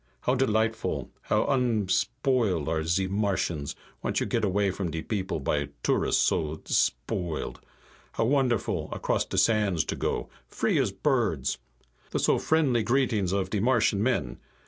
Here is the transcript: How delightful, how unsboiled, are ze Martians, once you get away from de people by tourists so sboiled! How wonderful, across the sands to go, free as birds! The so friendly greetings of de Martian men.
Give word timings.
How 0.21 0.33
delightful, 0.33 1.11
how 1.21 1.45
unsboiled, 1.45 2.67
are 2.67 2.83
ze 2.83 3.05
Martians, 3.05 3.75
once 4.01 4.19
you 4.19 4.25
get 4.25 4.43
away 4.43 4.71
from 4.71 4.89
de 4.89 5.03
people 5.03 5.39
by 5.39 5.67
tourists 5.83 6.23
so 6.23 6.55
sboiled! 6.65 7.59
How 8.13 8.25
wonderful, 8.25 8.89
across 8.91 9.25
the 9.25 9.37
sands 9.37 9.85
to 9.85 9.95
go, 9.95 10.27
free 10.47 10.79
as 10.79 10.91
birds! 10.91 11.59
The 12.09 12.17
so 12.17 12.39
friendly 12.39 12.81
greetings 12.81 13.31
of 13.31 13.51
de 13.51 13.59
Martian 13.59 14.01
men. 14.01 14.39